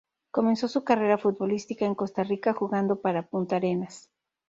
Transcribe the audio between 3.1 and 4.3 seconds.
Puntarenas.